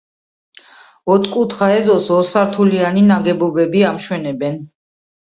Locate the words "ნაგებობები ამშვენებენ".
3.11-4.57